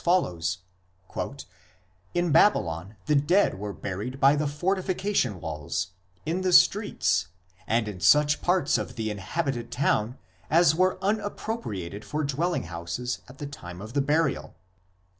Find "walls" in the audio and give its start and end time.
5.39-5.89